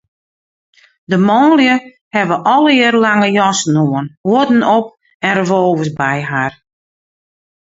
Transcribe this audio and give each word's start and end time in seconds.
De 1.09 1.17
manlju 1.29 1.75
hawwe 2.15 2.35
allegearre 2.53 2.99
lange 3.05 3.29
jassen 3.37 3.75
oan, 3.85 4.07
huodden 4.27 4.61
op 4.77 4.87
en 5.25 5.33
revolvers 5.39 5.91
by 5.99 6.17
har. 6.31 6.53